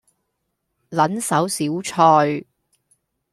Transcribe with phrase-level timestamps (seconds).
[0.89, 2.43] 撚手小菜